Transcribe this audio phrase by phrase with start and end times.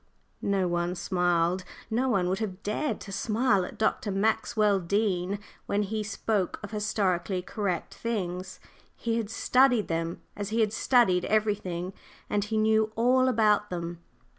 [0.41, 1.63] No one smiled.
[1.91, 4.09] No one would have dared to smile at Dr.
[4.09, 8.59] Maxwell Dean when he spoke of "historically correct" things.
[8.95, 11.93] He had studied them as he had studied everything,
[12.31, 13.99] and he knew all about them.